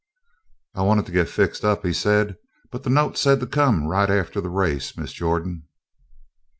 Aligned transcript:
"I 0.73 0.81
wanted 0.81 1.05
to 1.05 1.11
get 1.11 1.29
fixed 1.29 1.63
up," 1.63 1.85
he 1.85 1.93
said, 1.93 2.35
"but 2.71 2.81
the 2.81 2.89
note 2.89 3.19
said 3.19 3.39
to 3.41 3.45
come 3.45 3.85
right 3.85 4.09
after 4.09 4.41
the 4.41 4.49
race 4.49 4.97
Miss 4.97 5.13
Jordan." 5.13 5.67